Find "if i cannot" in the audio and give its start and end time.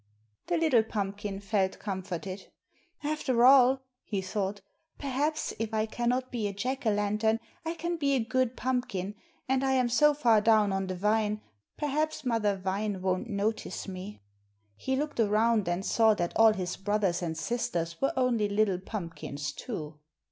5.59-6.31